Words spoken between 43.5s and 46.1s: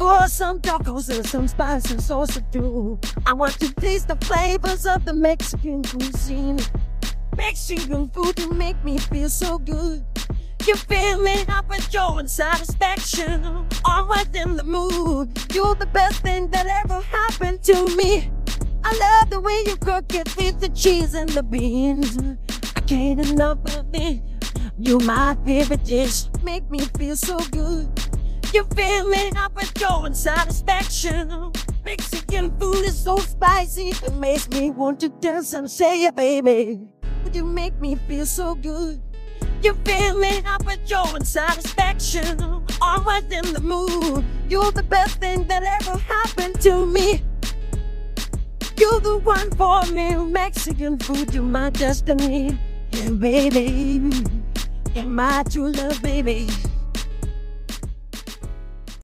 the mood. You're the best thing that ever